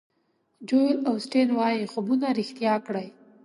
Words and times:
جویل 0.67 0.97
اوسټین 1.09 1.49
وایي 1.57 1.89
خوبونه 1.91 2.27
ریښتیا 2.39 2.73
کړئ. 2.85 3.07